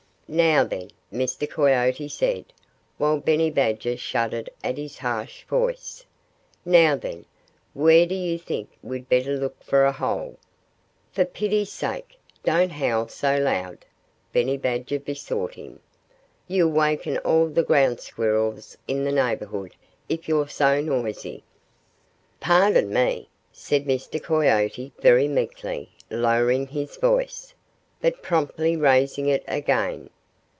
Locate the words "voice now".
5.43-6.95